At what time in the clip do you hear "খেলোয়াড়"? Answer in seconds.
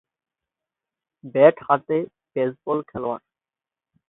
2.89-3.23